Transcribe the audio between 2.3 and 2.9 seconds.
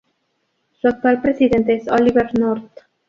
North.